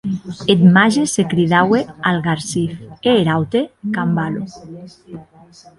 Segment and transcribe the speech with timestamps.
[0.51, 1.81] Eth màger se cridaue
[2.13, 2.71] Algarsif,
[3.11, 3.61] e er aute,
[3.95, 4.43] Cambalo.